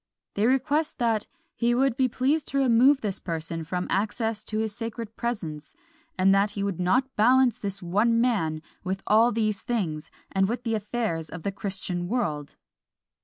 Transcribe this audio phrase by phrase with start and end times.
[0.33, 4.75] They request that "he would be pleased to remove this person from access to his
[4.75, 5.75] sacred presence,
[6.17, 10.63] and that he would not balance this one man with all these things, and with
[10.63, 12.55] the affairs of the Christian world."